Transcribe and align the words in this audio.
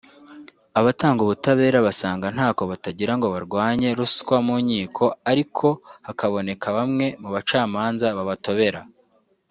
Abatanga 0.79 1.19
ubutabera 1.23 1.77
basanga 1.87 2.27
ntako 2.35 2.61
batagira 2.71 3.13
ngo 3.17 3.27
barwanye 3.33 3.89
ruswa 3.99 4.35
mu 4.47 4.55
nkiko 4.63 5.05
ariko 5.31 5.67
hakabonekamo 6.07 6.73
bamwe 6.79 7.07
mu 7.21 7.29
bacamanza 7.35 8.07
babatobera 8.17 8.81